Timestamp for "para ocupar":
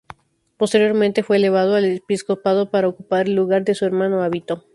2.71-3.27